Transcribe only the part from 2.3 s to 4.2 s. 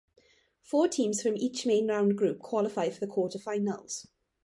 qualify for the quarter-finals.